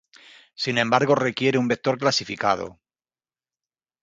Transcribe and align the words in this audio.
Sin 0.55 0.79
embargo, 0.79 1.13
requiere 1.13 1.59
un 1.59 1.67
vector 1.67 1.99
clasificado. 1.99 2.79